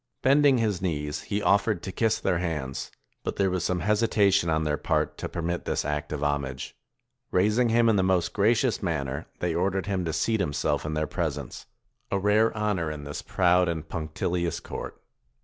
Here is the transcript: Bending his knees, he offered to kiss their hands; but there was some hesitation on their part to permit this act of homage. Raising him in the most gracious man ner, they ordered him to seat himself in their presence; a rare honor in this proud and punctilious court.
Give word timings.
Bending 0.23 0.57
his 0.57 0.81
knees, 0.81 1.21
he 1.21 1.43
offered 1.43 1.83
to 1.83 1.91
kiss 1.91 2.19
their 2.19 2.39
hands; 2.39 2.89
but 3.23 3.35
there 3.35 3.51
was 3.51 3.63
some 3.63 3.81
hesitation 3.81 4.49
on 4.49 4.63
their 4.63 4.75
part 4.75 5.15
to 5.19 5.29
permit 5.29 5.65
this 5.65 5.85
act 5.85 6.11
of 6.11 6.23
homage. 6.23 6.75
Raising 7.29 7.69
him 7.69 7.87
in 7.87 7.97
the 7.97 8.03
most 8.03 8.33
gracious 8.33 8.81
man 8.81 9.05
ner, 9.05 9.27
they 9.41 9.53
ordered 9.53 9.85
him 9.85 10.03
to 10.05 10.11
seat 10.11 10.39
himself 10.39 10.87
in 10.87 10.95
their 10.95 11.05
presence; 11.05 11.67
a 12.09 12.17
rare 12.17 12.51
honor 12.57 12.89
in 12.89 13.03
this 13.03 13.21
proud 13.21 13.69
and 13.69 13.87
punctilious 13.89 14.59
court. 14.59 14.99